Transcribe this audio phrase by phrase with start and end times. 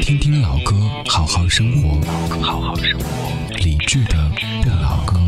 [0.00, 0.74] 听听老歌，
[1.06, 2.00] 好好生活，
[2.40, 3.56] 好好生活。
[3.58, 4.16] 理智的
[4.80, 5.20] 老歌。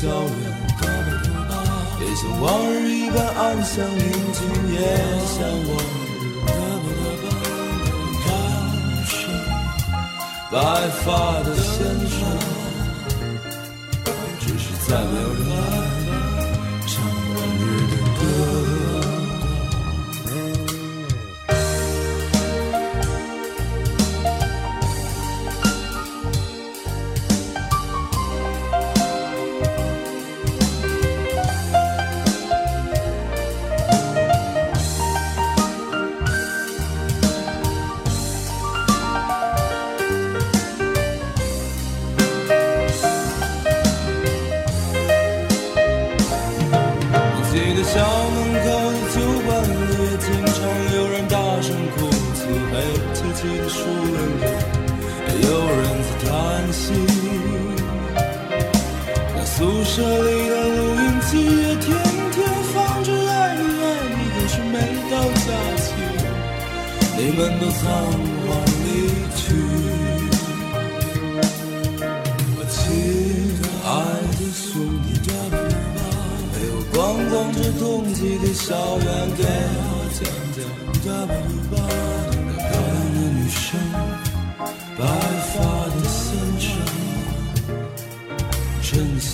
[0.00, 0.30] 校园，
[1.98, 3.98] 也像往日一般安详宁
[4.32, 4.38] 静，
[4.72, 4.78] 也
[5.26, 6.16] 像往日。
[8.22, 8.26] 看
[9.04, 9.18] 生，
[10.52, 10.56] 白
[11.02, 11.06] 发
[11.42, 11.74] 的先
[12.08, 12.16] 生，
[14.38, 15.52] 只是再没有人来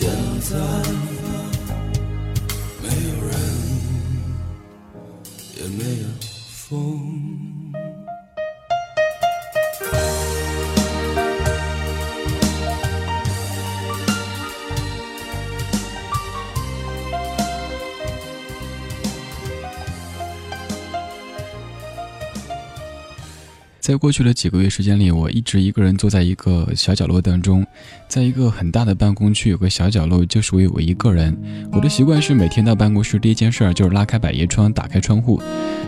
[0.04, 1.13] 现在
[23.94, 27.64] 在过去的几个月时间里，我一直一个人坐在一个小角落当中，
[28.08, 31.32] 在一个很大的办公区有个小角落就属于我一个人。
[31.70, 35.40] 我的习惯是每天到办公室第一件事儿就是拉开百叶窗，打开窗户。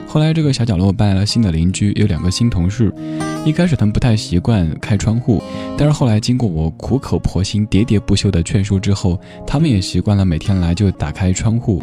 [0.07, 2.95] 后来这个小角落搬来了新的邻居，有两个新同事。
[3.45, 5.43] 一开始他们不太习惯开窗户，
[5.77, 11.83] 但是后来经过我苦口婆心、喋喋不休的劝说之后，他们也习惯了每天来就打开窗户。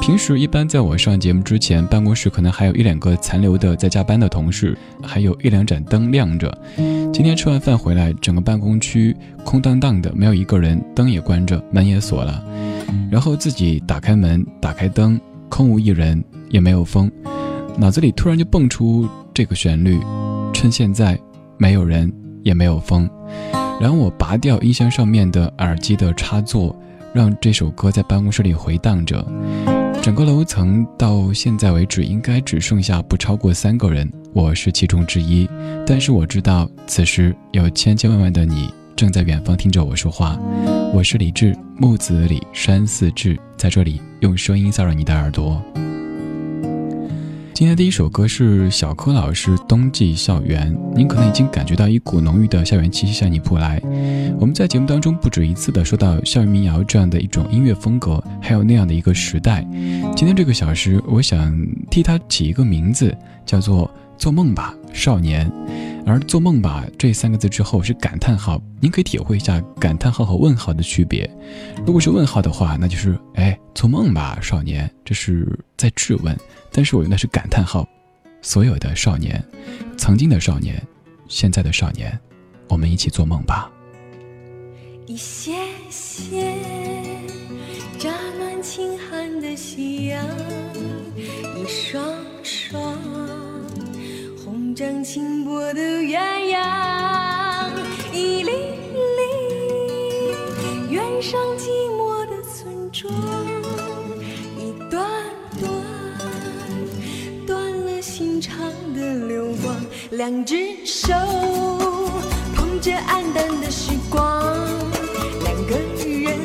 [0.00, 6.56] 平时一般在我上节目之前，办公室可能还有一两个残留的在加班的同事，还有一两盏灯亮着。
[7.12, 12.42] 今天吃完饭回来，整个办公区空荡荡的，没有一个人，灯也关着，门也锁了。
[13.10, 17.10] 然后自己打开门，打开灯，空无一人，也没有风。
[17.76, 19.98] 脑子里突然就蹦出这个旋律，
[20.52, 21.18] 趁现在
[21.56, 23.08] 没有人也没有风。
[23.80, 26.74] 然后我拔掉音箱上面的耳机的插座，
[27.12, 29.26] 让这首歌在办公室里回荡着。
[30.04, 35.48] 整个楼层到现在为止应该只剩下不超过三个人，我是其中之一。
[35.86, 40.38] 但是我知道，此时有千千万万的你正在远方听着我说话。
[40.92, 45.62] 我是李志，木子李，山寺志，在这里用声音骚扰你的耳朵。
[47.54, 53.80] 今天第一首歌是小柯老师《冬季校园》，您可能已经感觉到一股浓郁的校园气息向你扑来。
[54.40, 59.64] 我们在节目当中不止一次的说到校园民谣这样的一种音乐风格，还有那样的一个时代。
[60.16, 61.56] 今天这个小时，我想
[61.88, 63.16] 替它起一个名字，
[63.46, 65.48] 叫做“做梦吧，少年”。
[66.06, 71.28] 而做梦吧这三个字之后是感叹号，您可以体会一下感叹号和问号的区别。
[71.86, 76.36] 如果是问号的话，那就是哎，做梦吧，少年，这是在质问；
[76.70, 77.88] 但是我用的是感叹号，
[78.42, 79.42] 所有的少年，
[79.96, 80.80] 曾经的少年，
[81.26, 82.18] 现在的少年，
[82.68, 83.70] 我们一起做梦吧。
[85.06, 85.52] 一些
[85.90, 86.54] 些
[94.84, 96.20] 红掌轻波的鸳
[96.52, 97.70] 鸯，
[98.12, 98.52] 一粒
[99.16, 99.22] 粒
[100.90, 103.10] 远上寂寞的村庄，
[104.58, 105.02] 一段
[105.58, 105.72] 段
[107.46, 109.74] 断了心肠的流光，
[110.10, 111.14] 两只手
[112.54, 114.54] 捧着黯淡的时光。
[115.44, 116.38] 两个人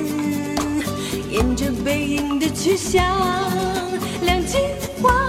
[1.29, 3.03] 沿着背影的去向，
[4.21, 4.59] 两句
[5.01, 5.28] 话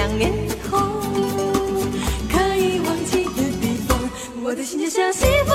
[0.00, 0.32] 两年
[0.70, 0.78] 后。
[2.32, 3.98] 可以忘记的地方，
[4.42, 5.54] 我的心就像西风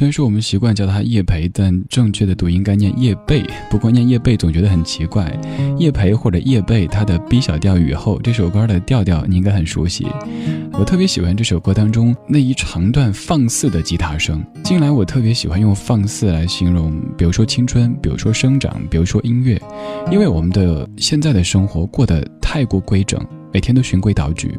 [0.00, 3.44] 虽然说我们习惯叫它叶培，但正确的读应该念叶蓓。
[3.70, 5.30] 不过念叶蓓总觉得很奇怪，
[5.76, 10.06] 叶培或者叶蓓，它的 B 小调雨后这首歌的调调你应该很熟悉。
[10.72, 14.42] 我特别喜欢这首歌当中那一长段放肆的吉他声。
[14.64, 19.60] 近来我特别喜欢用放肆来形容，比如说青春，比如说生长，比如说音乐，
[20.10, 24.58] 因为我们的现在的生活过得太过规整，每天都循规蹈矩。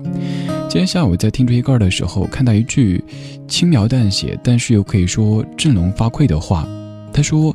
[0.70, 3.04] 今天下午在听这一歌的时候，看到一句
[3.48, 6.68] 轻描淡写，但是又可以说振聋发聩的话。
[7.14, 7.54] 他说：“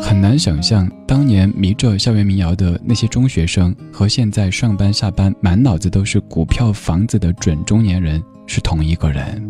[0.00, 9.44] 很难想象当年迷着校园民谣的那些中学生，和现在上班下班满脑子都是股票、房子的准中年人是同一个人。”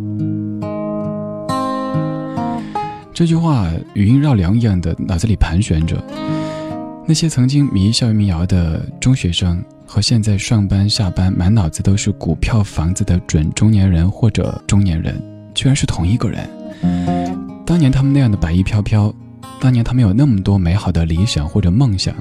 [3.15, 6.03] 这句话语音绕梁一样的脑子里盘旋着。
[7.07, 15.23] 那些曾经迷校园民谣的中学生，和现在上班下班满脑子都是股票、房子的准中年人或者中年人，
[15.55, 16.49] 居然是同一个人。
[17.67, 19.15] 当年他们那样的白衣飘飘，
[19.61, 22.15] 当年他们有那么多美好的理想或者梦想，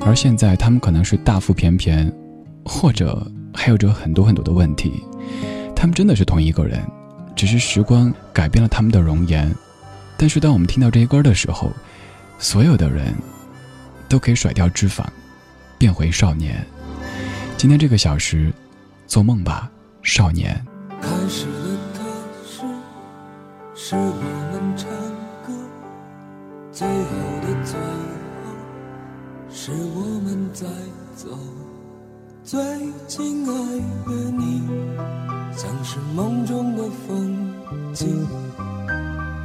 [0.00, 2.10] 而现在他们可能是大腹便便，
[2.64, 5.02] 或者还有着很多很多的问题。
[5.74, 6.80] 他们真的是同一个人，
[7.34, 9.52] 只是时光改变了他们的容颜。
[10.16, 11.70] 但是当我们听到这些歌的时候，
[12.38, 13.12] 所有的人
[14.08, 15.04] 都可以甩掉脂肪，
[15.76, 16.66] 变回少年。
[17.58, 18.52] 今天这个小时，
[19.06, 19.70] 做梦吧，
[20.02, 20.62] 少年。
[21.00, 22.00] 开始了的
[22.44, 22.60] 是，
[23.74, 24.12] 是我
[24.52, 24.86] 们唱
[25.46, 25.52] 歌，
[26.70, 26.92] 最后
[27.40, 28.52] 的最后，
[29.50, 30.66] 是我们在
[31.16, 31.30] 走。
[32.44, 32.60] 最
[33.08, 33.52] 亲爱
[34.04, 34.62] 的你，
[35.56, 37.52] 像是梦中的风
[37.94, 38.28] 景。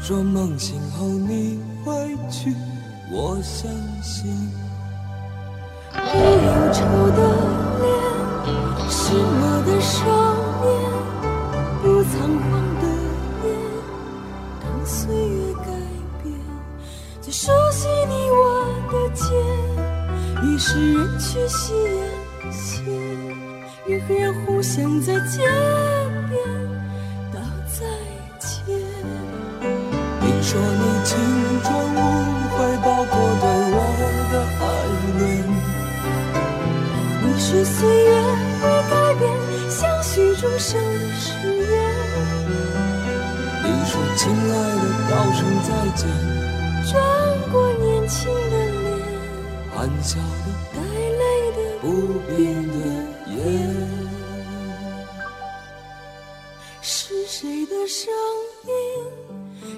[0.01, 2.53] 说梦醒后你会去，
[3.09, 3.71] 我相
[4.03, 4.29] 信。
[5.93, 6.81] 不忧愁
[7.15, 7.70] 的
[8.93, 10.03] 是我的少
[10.61, 10.67] 年，
[11.81, 12.83] 不仓皇的
[13.45, 13.49] 眼，
[14.59, 15.65] 当岁月改
[16.21, 16.35] 变，
[17.21, 18.35] 最熟悉你我
[18.91, 19.25] 的肩，
[20.43, 22.83] 已是人去夕阳前。
[23.87, 25.39] 两个人互相在街
[26.29, 26.37] 边
[27.33, 27.39] 道
[27.71, 27.79] 再
[28.39, 28.75] 见。
[30.19, 31.17] 你说你青
[31.63, 31.97] 春无
[32.49, 33.75] 悔，包括对我
[34.33, 34.61] 的爱
[35.17, 35.21] 恋。
[37.23, 38.11] 你说岁月
[40.41, 41.71] 相许终生的誓言。
[43.63, 46.01] 你说亲爱的，道声再见，
[46.89, 46.91] 转
[47.51, 48.17] 过年轻
[48.49, 48.89] 的脸，
[49.75, 50.23] 含笑的
[50.73, 51.21] 带泪
[51.51, 51.85] 的不
[52.27, 52.35] 变
[52.69, 52.73] 的
[53.27, 53.37] 眼。
[56.81, 58.11] 是谁的声
[58.65, 58.69] 音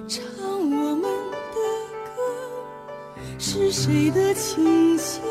[0.07, 1.03] 唱我们
[1.51, 1.57] 的
[2.15, 2.17] 歌？
[3.37, 5.21] 是谁的琴弦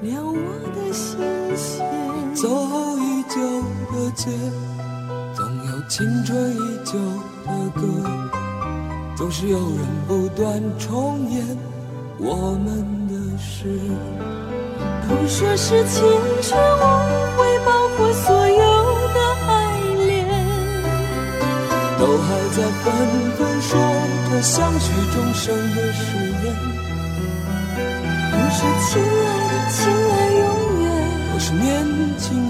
[0.00, 0.36] 撩我
[0.74, 1.18] 的心
[1.54, 1.86] 弦？
[2.34, 2.48] 走
[2.98, 3.36] 已久
[3.92, 4.30] 的街，
[5.34, 6.98] 总有青春已久
[7.44, 7.82] 的歌，
[9.16, 11.44] 总是有人不断重演
[12.18, 13.68] 我们的事。
[15.06, 16.00] 都说是青
[16.42, 16.82] 春无
[17.36, 18.56] 悔，包括所有
[19.14, 19.52] 的爱
[20.06, 20.26] 恋。
[21.98, 22.86] 都还在纷
[23.36, 23.78] 纷说
[24.30, 26.54] 着相许终生的誓言。
[28.32, 28.58] 都说
[28.88, 30.42] 亲爱的，亲爱永
[30.82, 30.86] 远，
[31.32, 31.68] 可是年
[32.18, 32.47] 轻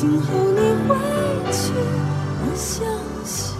[0.00, 0.94] 今后你会
[1.50, 2.86] 去，我相
[3.24, 3.58] 信。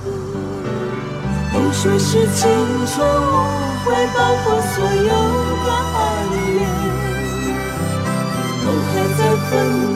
[1.52, 2.46] 都说是青
[2.86, 3.34] 春无
[3.82, 5.10] 悔，包括所有
[5.66, 5.68] 的
[5.98, 5.98] 爱
[6.30, 6.38] 恋。
[8.62, 9.50] 都还在纷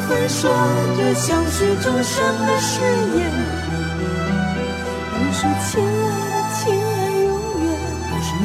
[0.09, 0.51] 纷说
[0.97, 2.73] 着相许终生的誓
[3.15, 3.23] 言。
[5.15, 5.39] 都说
[5.71, 6.91] 亲爱的，亲爱
[7.23, 7.31] 永
[7.63, 7.71] 远，
[8.11, 8.45] 可是年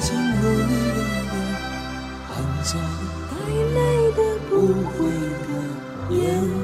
[0.00, 0.06] 轻
[0.40, 0.98] 如你的
[1.28, 1.36] 脸，
[2.26, 2.32] 含
[2.64, 2.70] 笑
[3.28, 3.32] 带
[3.74, 3.76] 泪
[4.12, 4.64] 的不不
[4.96, 5.04] 悔
[5.44, 6.63] 的眼。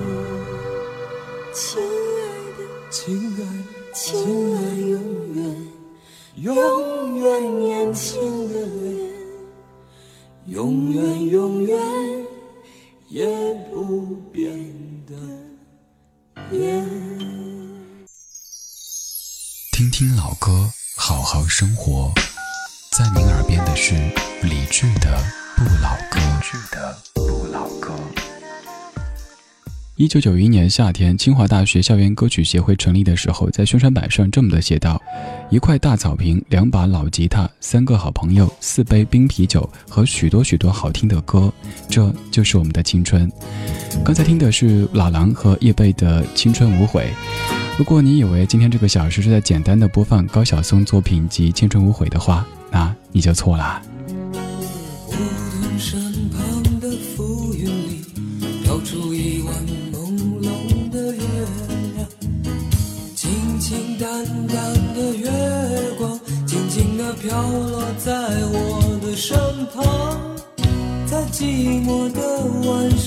[21.61, 22.11] 生活。
[22.97, 23.95] 在您耳边的是
[24.40, 25.14] 理智的
[25.59, 26.19] 不老歌。
[26.73, 27.93] 的不老歌。
[29.97, 34.99] 一九九一年夏天，清华大学校园歌曲协会成立的时候，在宣传板上这么的写道：
[35.50, 41.52] 一块大草坪，两把老吉他，三个好朋友，四杯冰啤酒和许多许多好听的歌，
[41.90, 43.31] 这就是我们的青春。
[44.02, 47.12] 刚才听的是老狼和叶蓓的《青春无悔》。
[47.81, 53.81] 如果你以为今天这个小时是在简单的播放高晓松作品集《青春无悔》的话，那你就错了。
[55.09, 55.99] 梧桐山
[56.31, 58.05] 旁的浮云里，
[58.63, 59.55] 飘出一弯
[59.95, 61.23] 朦胧的月
[61.97, 62.07] 亮，
[63.17, 65.31] 清清淡淡的月
[65.97, 69.39] 光，静静地飘落在我的身
[69.75, 69.83] 旁。
[71.07, 72.21] 在寂寞的
[72.71, 73.00] 晚上，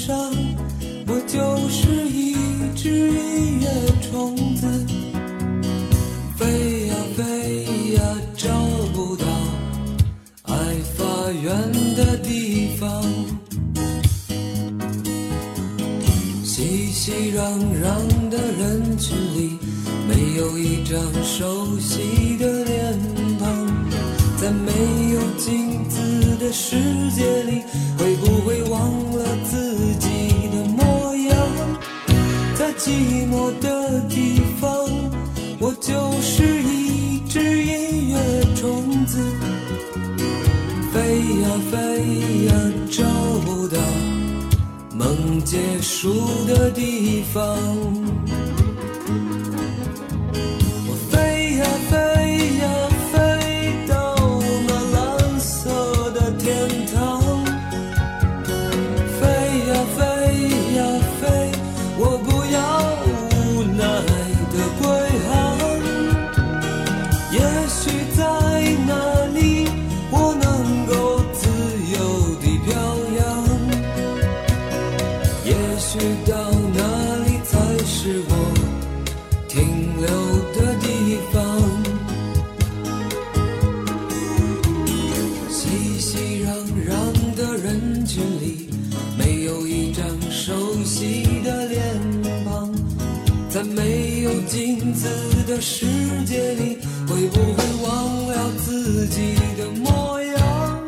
[95.04, 95.86] 子的世
[96.26, 100.88] 界里，会不会忘了自己的模样？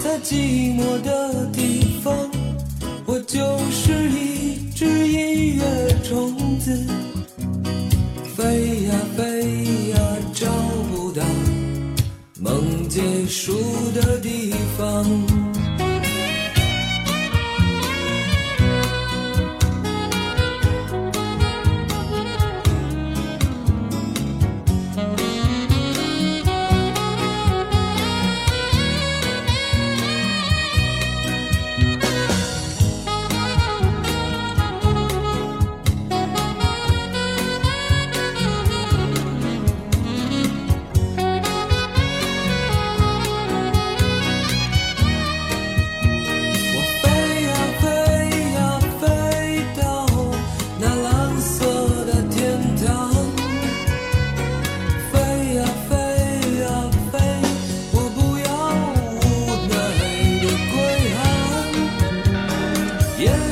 [0.00, 2.30] 在寂寞的地方，
[3.04, 5.62] 我就是一只音乐
[6.04, 6.86] 虫子，
[8.36, 9.98] 飞呀飞呀，
[10.32, 10.46] 找
[10.92, 11.24] 不到。
[12.38, 13.58] 梦结束
[13.92, 15.31] 的地方。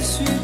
[0.01, 0.40] 刚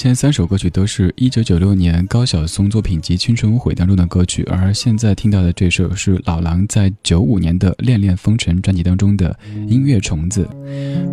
[0.00, 10.48] 前三首歌曲都是一九九六年高晓松作品集《青春无悔》当中的歌曲，而现在听到的这首是老狼在九五年的《恋恋风尘》专辑当中的《音乐虫子》。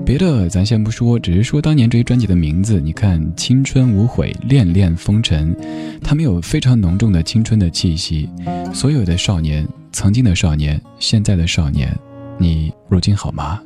[0.06, 5.54] 别的咱先不说，只是说当年这一专辑的名字，你看《青春无悔》《恋恋风尘》，
[6.02, 8.30] 他们有非常浓重的青春的气息。
[8.74, 11.94] 所有的少年，曾经的少年，现在的少年，
[12.38, 13.60] 你如今好吗？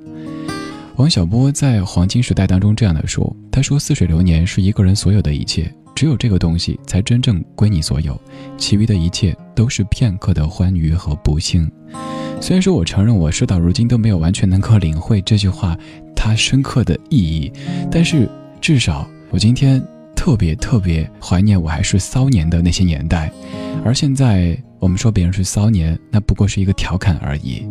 [1.01, 8.15] 王小波在《黄金时代》当中这样的说：“他说，似水流年是一个人所有的一切，只有这个东西才真正归你所有，
[8.55, 11.67] 其余的一切都是片刻的欢愉和不幸。”
[12.39, 15.75] 虽然说，我承认我事到如今都没有完全能够领会这句话
[16.15, 17.51] 它深刻的意义，
[17.89, 18.29] 但是
[18.61, 19.83] 至少我今天
[20.15, 23.31] 特别特别怀念我还是骚年的那些年代，
[23.83, 27.67] 而现在我们说别人是骚年，那不过是一个调侃而已，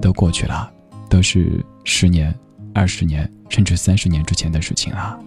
[0.00, 0.72] 都过去了，
[1.10, 2.34] 都是十年。
[2.74, 5.18] 二十年甚至三十年之前的事情啊。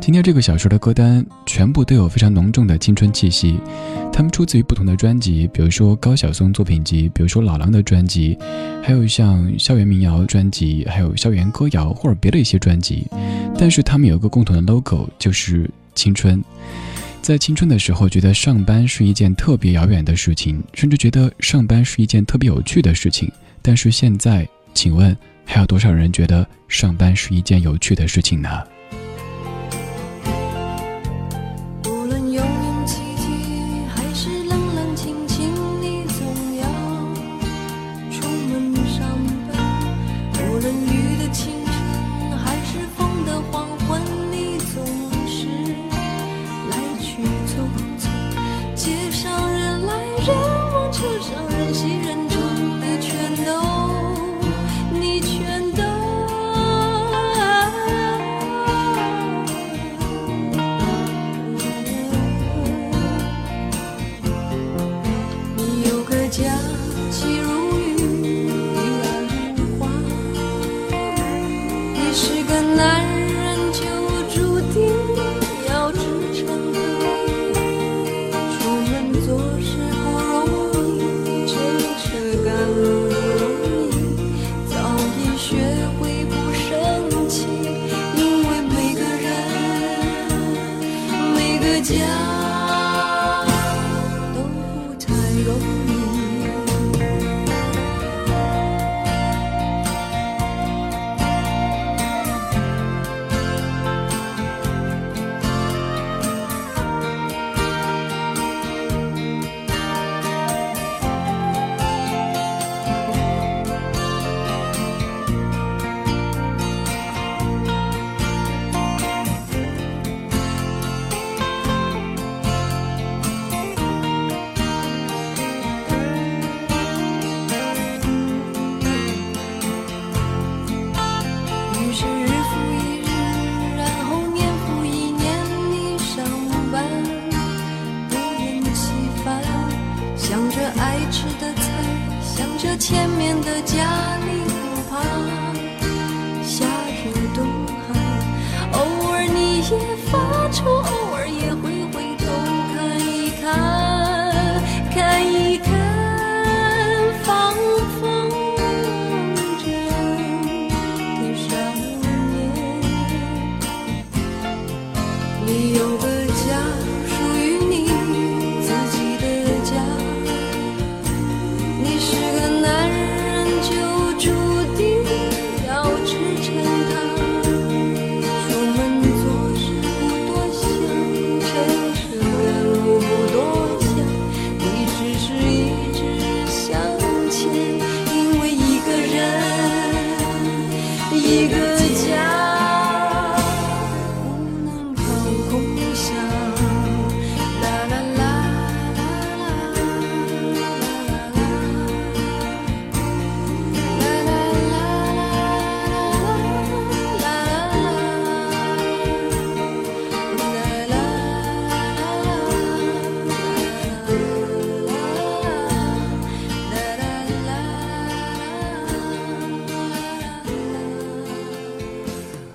[0.00, 3.60] 今天这个小说的歌单全部都有非常浓重的青春气息，
[4.12, 8.36] 它们出自于不同的专辑，比如说高晓松作品集，比如说老狼的专辑，
[8.82, 13.06] 还有像校园民谣专辑，还有校园歌谣或者别的一些专辑。
[13.56, 16.42] 但是它们有一个共同的 logo，就是青春。
[17.20, 23.30] 在青春的时候，觉得上班是一件特别遥远的事情，甚至觉得上班是一件特别有趣的事情。
[23.62, 25.16] 但是现在，请问？
[25.52, 28.48] 还有多少人觉得上班是一件有趣的事情呢？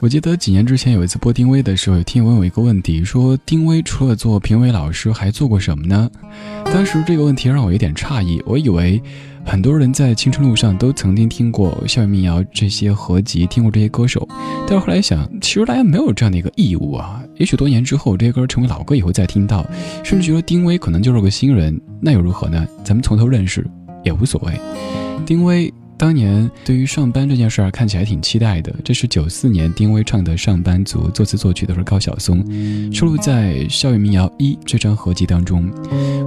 [0.07, 6.09] 我记得几年之前有一次播丁薇的时候，有听友问我一个问题，说丁薇除了做评委老师，还做过什么呢？
[6.63, 9.03] 当时这个问题让我有点诧异，我以为
[9.43, 14.25] 很多人在青春路上都曾经听过校园民谣这些合集，听过这些歌手，
[14.65, 17.21] 但是后来想，其实大家没有这样的一个义务啊。
[17.35, 19.69] 也许多年之后，这些歌成为老歌以后再听到，
[20.05, 22.65] 甚至觉得丁薇可能就是个新人，那又如何呢？
[22.81, 23.69] 咱们从头认识
[24.05, 24.53] 也无所谓。
[25.25, 28.73] 丁薇当年对于上班这件事儿看起来挺期待的。
[28.83, 32.45] 这是九四年丁薇唱的《上班族》，作词作曲都是高晓松，
[32.93, 35.67] 收录在《校园民谣一》这张合集当中。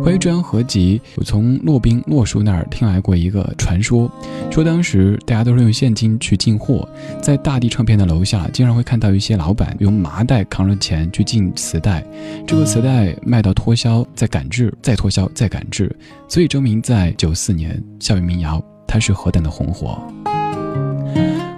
[0.03, 4.11] 关于这张合集，我从骆宾骆叔那儿听来过一个传说，
[4.51, 6.89] 说当时大家都是用现金去进货，
[7.23, 12.05] 在大地唱片的楼下，经常会看到一些老板用麻袋扛着钱去进磁带，
[12.45, 15.95] 这个磁带卖到脱销，再赶制，再脱销，再赶制，
[16.29, 18.61] 所以证明在九四年校园民谣。
[18.93, 20.03] 它是何等的红火！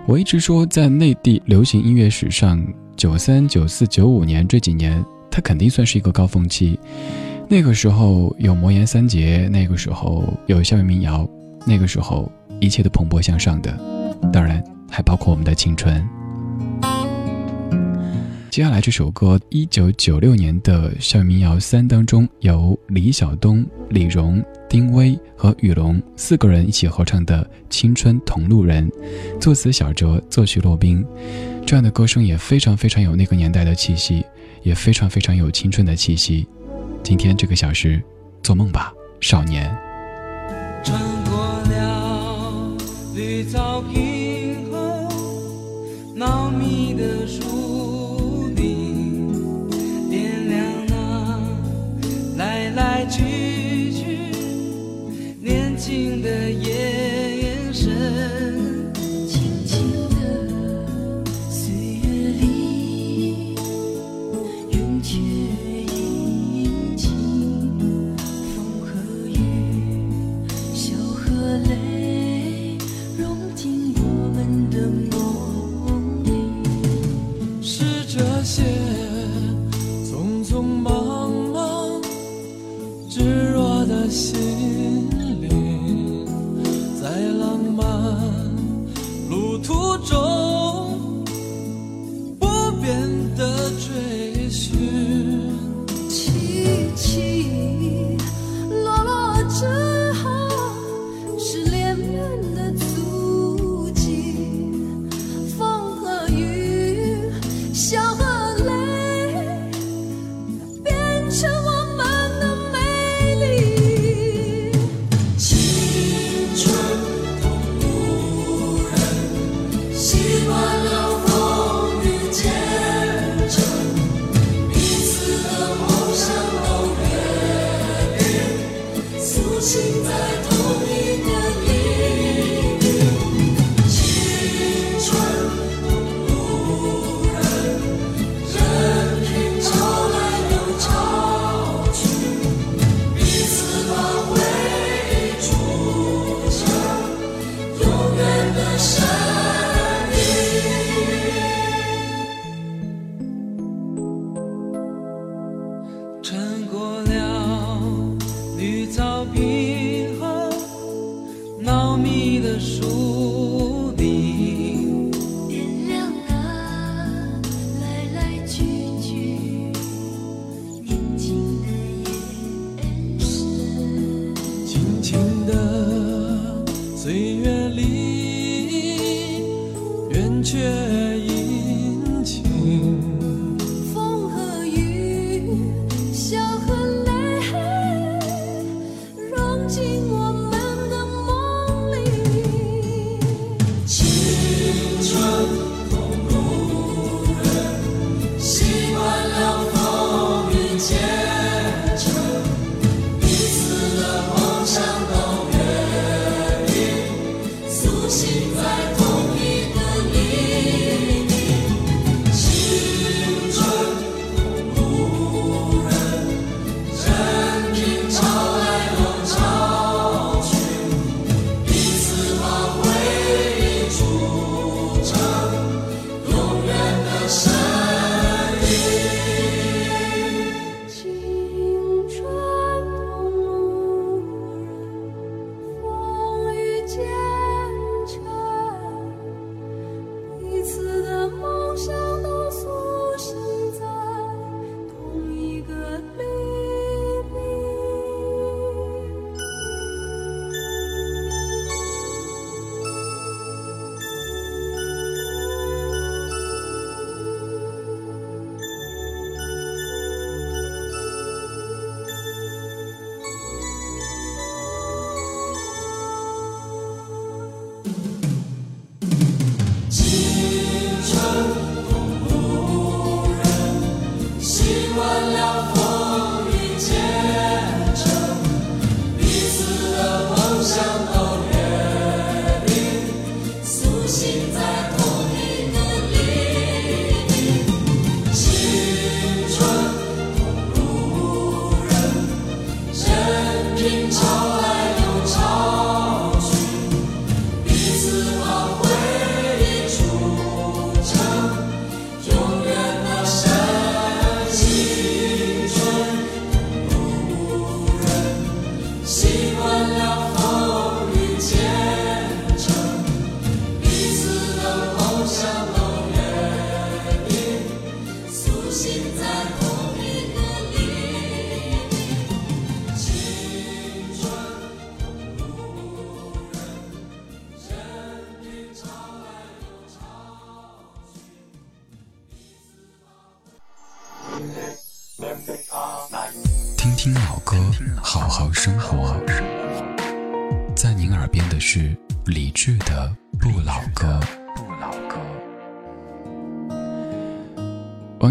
[0.06, 2.62] 我一直说，在内地流行音乐史上，
[2.94, 6.78] 九三、九四、九五年这几年，它肯定算是一个高峰期。
[7.48, 11.26] 那个时候有魔岩三杰，那个时候有校园民谣，
[11.66, 13.80] 那个时候一切都蓬勃向上的，
[14.30, 16.06] 当然还包括我们的青春。
[18.50, 24.44] 接下来这首歌，一九九六年的《校园民谣三》当中，由李晓东、李荣。
[24.72, 28.90] 丁薇和雨龙四个人一起合唱的《青春同路人》，
[29.38, 31.04] 作词小哲，作曲骆宾，
[31.66, 34.24] 这样的歌声也非常非常有那个年代的气息，
[34.62, 36.48] 也非常非常有青春的气息。
[37.02, 38.02] 今天这个小时，
[38.42, 39.70] 做梦吧，少年。
[40.82, 41.34] 穿过
[41.70, 42.74] 了
[43.14, 45.06] 绿草坪后，
[46.16, 47.42] 茂密的树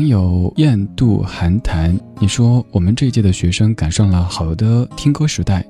[0.01, 5.63] 朋友燕渡寒潭，你说我们这一届的学生赶上了好的听歌时代。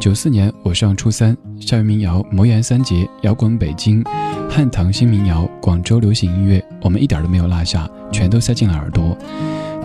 [0.00, 4.02] 九四年我上初三，校园民谣、魔岩三杰、摇滚北京、
[4.50, 9.16] 汉唐新民谣、广州流行音乐，我们一点都没有落下，全都塞进了耳朵。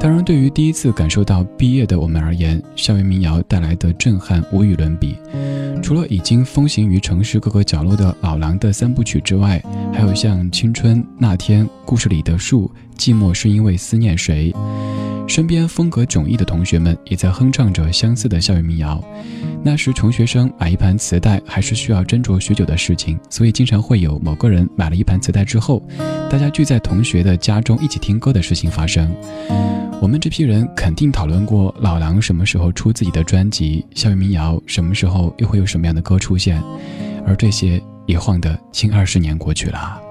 [0.02, 5.16] 当然，对于第一次感受到毕业的我们而言，校园民谣带来的震撼无与伦比。
[5.84, 9.62] 除了已经风行于城市各个角落的老狼的三部曲之外，
[9.94, 12.66] 还有像《青春》《那天》《故事里的树》
[12.98, 14.52] 《寂寞是因为思念谁》。
[15.28, 19.02] 身边风格迥异的同学们也在哼唱着相似的校园民谣。
[19.64, 25.82] 那时穷学生买一盘磁带还是需要斟酌许久的事情，所以经常会有某个人买了一盘磁带之后，
[26.30, 29.10] 大家聚在同学的家中一起听歌的事情发生。
[30.02, 36.62] 我们这批人肯定讨论过老狼什么时候出自己的专辑，校园民谣什么时候又会有什么样的歌出现，
[37.26, 40.03] 而这些也晃得近二十年过去了。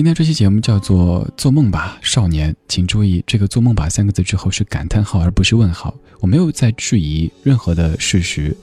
[0.00, 5.94] 今天这期节目叫做《做梦吧，少年》，请注意，这个“做梦吧”三个字之后是感叹号，而不是问号。
[6.20, 8.56] 我没有在质疑任何的事实，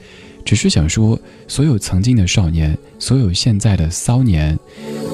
[0.44, 4.58] 只是想说，所有曾经的少年，所有现在的骚年，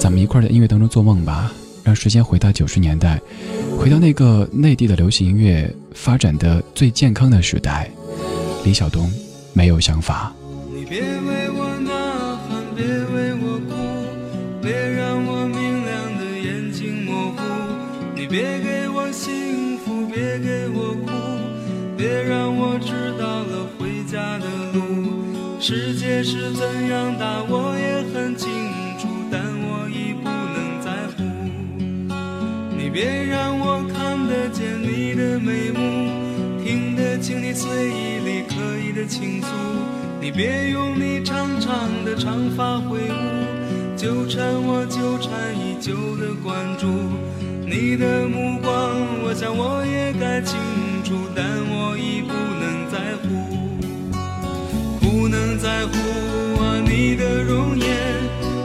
[0.01, 3.21] 咱们一块儿在音乐当中做梦吧，让时间回到九十年代，
[3.79, 7.91] 回到那个内地的流行音乐发展的最健康的时代。
[8.65, 9.13] 李晓东，
[9.53, 10.35] 没有想法。
[25.66, 28.50] 世界是怎样大，我也很清
[29.00, 31.24] 楚，但我已不能在乎。
[32.77, 39.48] 你别让我看得见你的眉目，听得清你随意里刻意的倾诉。
[40.20, 46.87] 你别用你长长的长发挥舞，纠缠我纠缠已久的关注。
[47.64, 48.70] 你的目光，
[49.24, 50.61] 我想我也该清
[51.03, 53.74] 楚，但我已不能在乎，
[55.16, 55.92] 不能在乎
[56.61, 57.87] 啊你的容颜，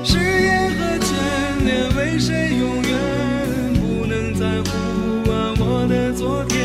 [0.04, 1.14] 誓言和眷
[1.64, 2.92] 恋为谁永远？
[3.76, 6.59] 不能在乎啊我的昨天，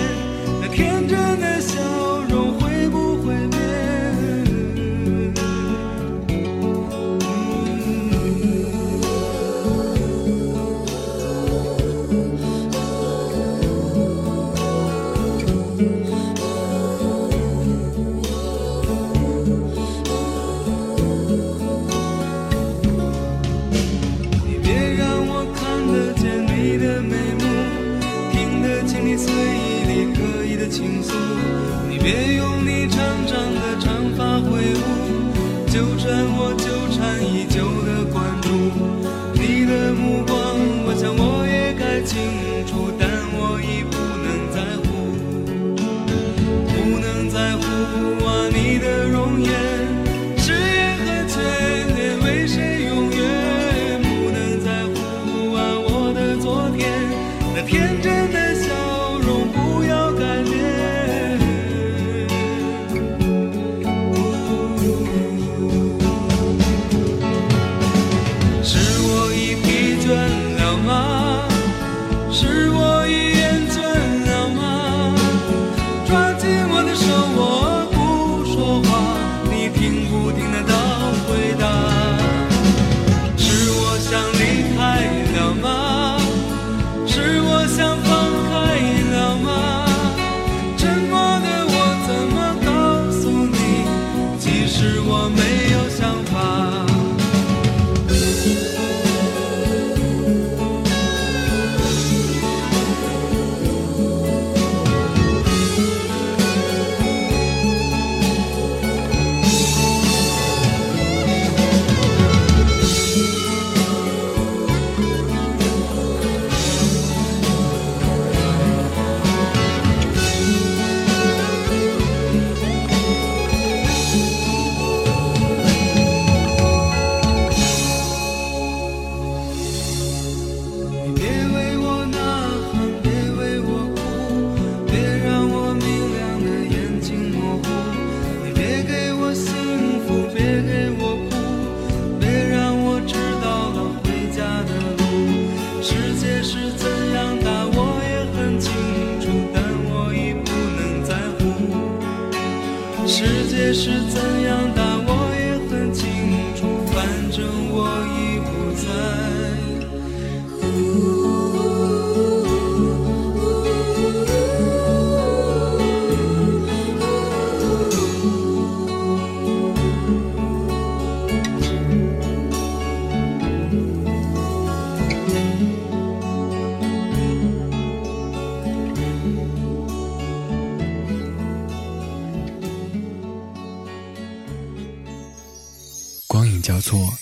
[186.35, 187.15] 光影交错，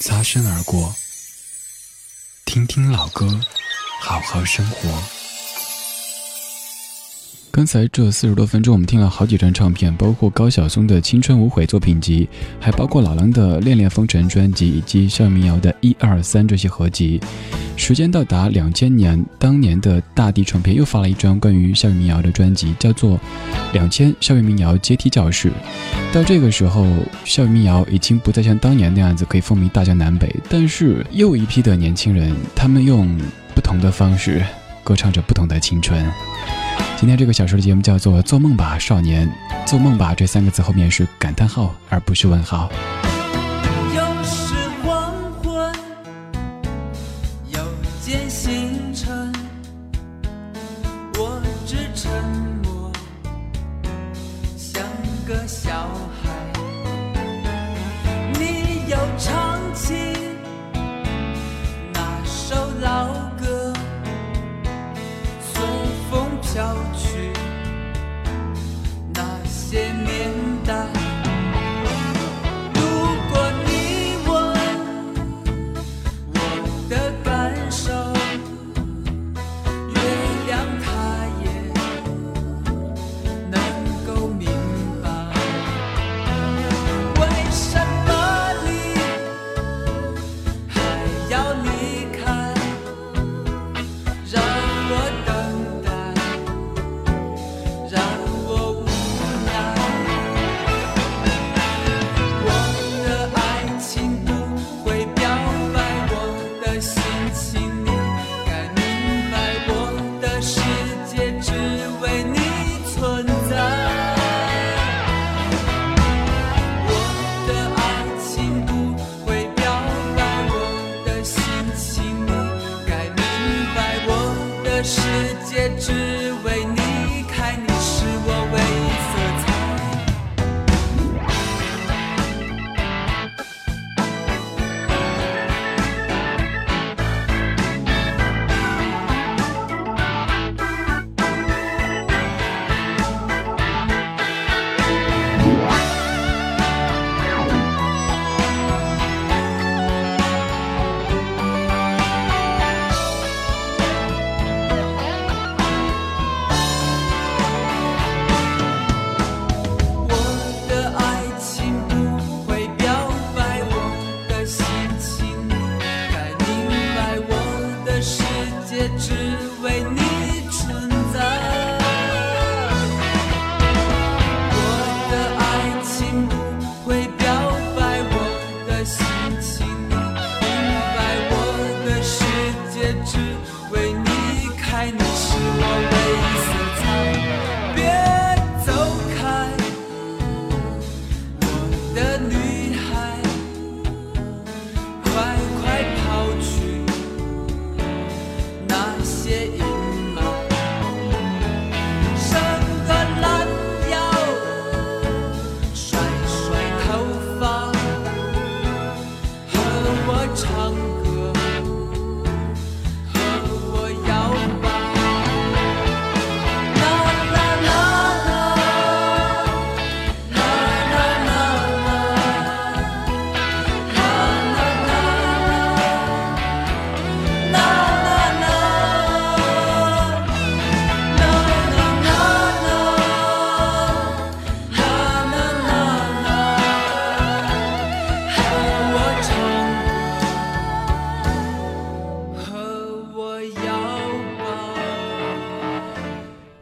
[0.00, 0.94] 擦身而过。
[2.44, 3.40] 听听老歌，
[4.02, 4.90] 好好生活。
[7.50, 12.28] 刚才这四十多分钟，我们听了好几张唱片，包括高晓松的《青春无悔》作品集，
[12.60, 17.18] 还包括老狼的《恋恋风尘》专辑，以及校园民谣的一二三这些合集。
[17.78, 23.12] 时间到达两千年，当年的大地唱片又发了一张关于校园民谣的专辑，叫做
[23.72, 25.48] 《两千校园民谣阶梯教室》。
[26.12, 26.84] 到这个时候，
[27.24, 33.16] 校园民谣已经不再像当年那样子可以风靡大江南北，但是又一批的年轻人，他们用
[33.54, 34.44] 不同的方式
[34.82, 36.04] 歌唱着不同的青春。
[36.96, 39.26] 今天这个小时的节目叫做《做梦吧，少年》，
[39.66, 42.68] 做梦吧这三个字后面是感叹号，而不是问号。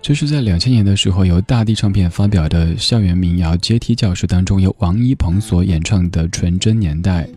[0.06, 7.28] 这是在两千年的时候由大地唱片发表的校园民谣《阶梯教室》当中，由王一鹏所演唱的《纯真年代》。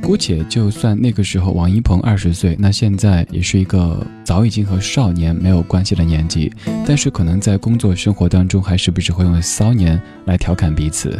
[0.00, 6.52] 姑且就算那个时候王一鹏二十岁，那现在也是一个早已经和少年没有关系的年纪，
[6.86, 11.18] 但是可能在工作生活当中，还时不时会用骚年来调侃彼此。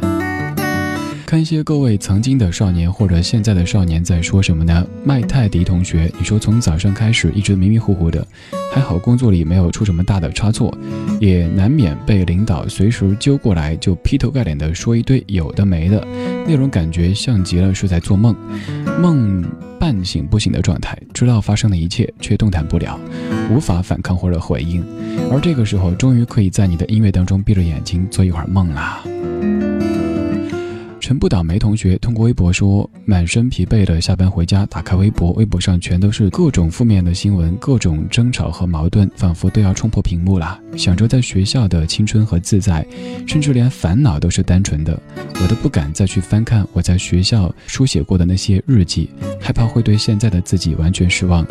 [1.27, 4.87] 看一些各位曾经的少年或者现在的少年在说什么呢？
[5.03, 8.25] 麦泰迪同学，你说从早上开始一直迷迷糊糊的，
[8.73, 10.73] 还好工作里没有出什么大的差错，
[11.21, 16.07] 也难免被领导随时揪过来就劈头盖脸的说一堆有的没的，
[16.47, 18.35] 那种感觉像极了是在做梦，
[19.01, 19.45] 梦
[19.79, 22.99] 半醒不醒的状态，知道发生的一切却动弹不了，
[23.51, 24.83] 无法反抗或者回应，
[25.31, 29.03] 而这个时候终于可以在你的音乐当中闭着眼睛做一会儿梦啦。
[31.03, 40.57] 陈不倒霉同学通过微博说，满身疲惫的下班回家，打开微博，微博上全都是各种负面的新闻，各种争吵和矛盾，仿佛都要冲破屏幕了。
[40.77, 42.87] 想着在学校的青春和自在，
[43.27, 44.97] 甚至连烦恼都是单纯的，
[45.43, 51.45] 我都不敢再去翻看我在学校书写过的那些日记，害怕会对现在的自己完全失望。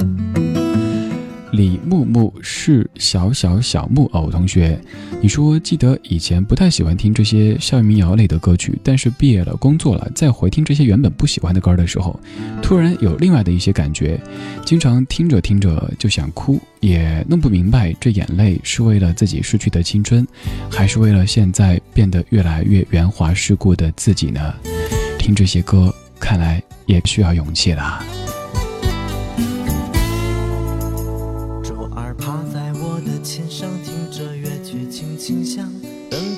[1.51, 4.79] 李木木是小小小木偶同学，
[5.21, 12.17] 你说记得以前不太喜欢听这些校园民谣类的歌曲，但是毕业了工作了，再回听这些原本不喜欢的歌的时候，
[12.61, 14.19] 突然有另外的一些感觉，
[14.65, 20.25] 经常听着听着就想哭，也弄不明白这眼泪是为了自己失去的青春，
[20.69, 24.53] 还是为了现在变得越来越圆滑世故的自己呢？
[25.19, 28.01] 听这些歌，看来也需要勇气啦。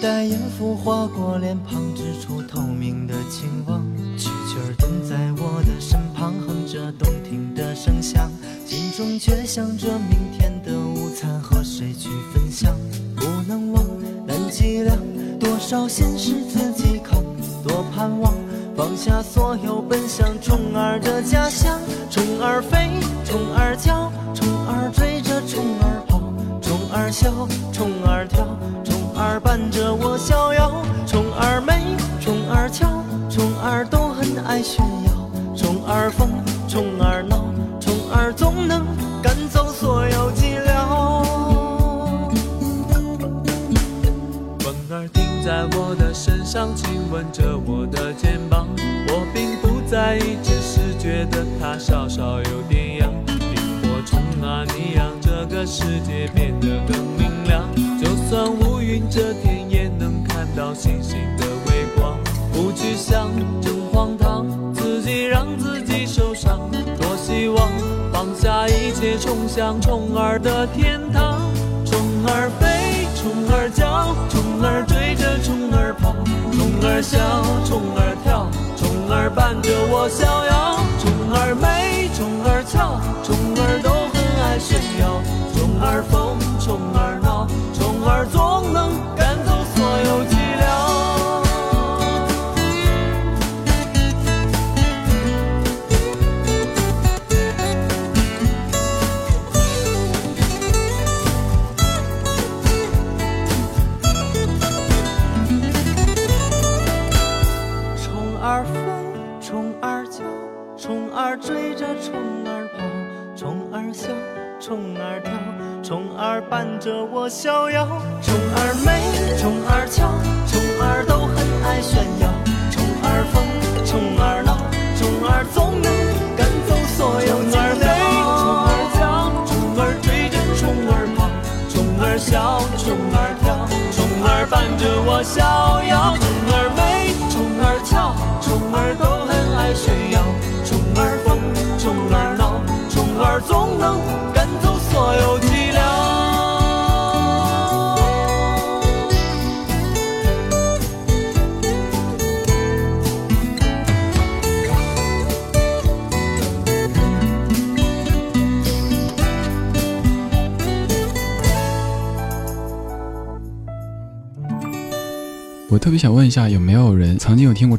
[0.04, 3.82] 待音符划过脸庞，织出透明的情网。
[4.18, 8.30] 蛐蛐儿蹲在我的身旁，哼着动听的声响，
[8.66, 12.76] 心中却想着明天的午餐和谁去分享。
[13.16, 13.82] 不能忘，
[14.28, 14.98] 难计量，
[15.40, 17.24] 多少心事自己扛。
[17.66, 18.34] 多盼望，
[18.76, 19.83] 放下所有，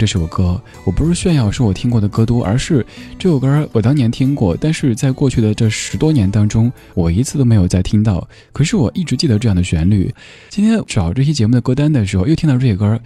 [0.05, 0.61] 这首歌？
[0.85, 2.85] 我不是炫耀说我听过的歌多，而是
[3.25, 8.29] 这首歌我当年听过，但是在过去的这十多年当中，我一次都没有再听到。
[8.53, 10.15] 可是我一直记得这样的旋律。
[10.51, 13.01] 今天找这期节目的歌单的时候，又听到这些歌，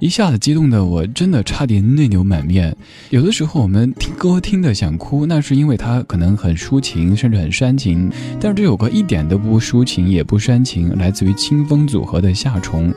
[0.00, 2.76] 一下子激动的我真的差点泪流满面。
[3.10, 8.10] 有的时候我们听歌听的想哭，那是因为它可能很抒情，甚至很煽情。
[8.40, 12.90] 但是这首歌一点都不抒情，也不煽情，来自于清风组合的《夏虫》。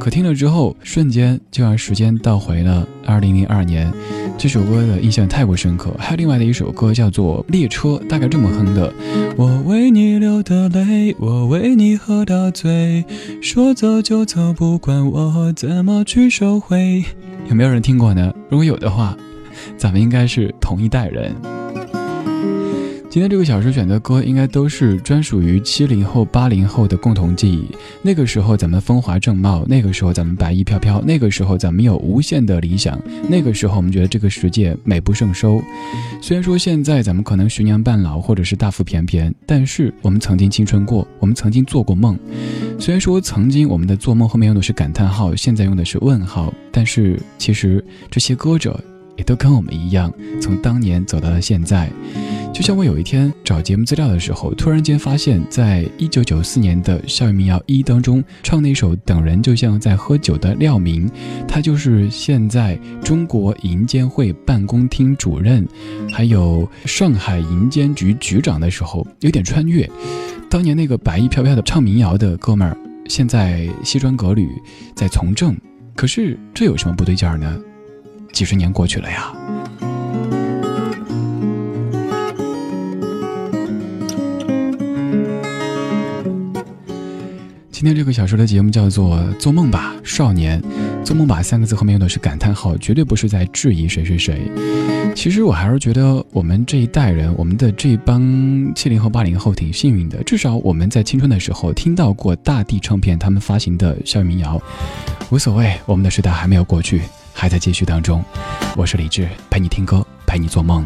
[0.00, 3.92] 可听了之后，瞬间就让时间倒回了二零零二年。
[4.38, 5.92] 这首歌的印象太过深刻。
[5.98, 8.94] 还有另外的一首歌叫做《列车》，大概这么哼的：
[9.36, 13.04] 我为你流的泪，我为你喝的醉，
[13.42, 17.04] 说走就走，不管我怎么去收回。
[17.48, 18.32] 有没有人听过呢？
[18.48, 19.16] 如果有的话，
[19.76, 21.34] 咱们应该是同一代人。
[23.18, 27.66] 今天这个小时选的歌，应该都是专属于七零后、八零后的共同记忆。
[28.00, 32.96] 那个时候咱们风华正茂，那个时候咱们白衣飘飘，那个时候咱们有无限的理想，
[33.28, 35.60] 那个时候我们觉得这个世界美不胜收。
[36.22, 42.16] 虽然说现在咱们可能十年半老，或者是大腹便便，但是我们曾经青春过，我们曾经做过梦。
[42.78, 48.80] 虽然说曾经我们的做梦后面用的是感叹号，现在用的是问号，但是其实这些歌者
[49.16, 50.08] 也都跟我们一样，
[50.40, 51.90] 从当年走到了现在。
[52.52, 61.08] 就像我有一天找节目资料的时候，突然间发现，在一九九四年的《校园民谣一》当中，唱那首《等人就像在喝酒》的廖明，
[61.46, 65.66] 他就是现在中国银监会办公厅主任，
[66.10, 69.88] 还有上海银监局局长的时候，有点穿越。
[70.50, 72.76] 当年那个白衣飘飘的唱民谣的哥们儿，
[73.06, 74.50] 现在西装革履
[74.96, 75.56] 在从政，
[75.94, 77.56] 可是这有什么不对劲儿呢？
[78.32, 79.32] 几十年过去了呀。
[87.78, 90.60] 今天这个小说的节目叫做《做梦吧，少年》。
[91.04, 94.50] 做梦吧三个字后面用的是感叹号，绝对不是在质疑谁谁谁。
[95.14, 98.20] 其实我还是觉得我们这一代人，我们的这帮
[98.74, 104.60] 七零后、八零后挺幸运的，至少我们在青春的时候听到过大地唱片他们发行的校园民谣。
[105.30, 107.02] 无所谓，我们的时代还没有过去，
[107.32, 108.20] 还在继续当中。
[108.76, 110.84] 我是李志，陪你听歌，陪你做梦。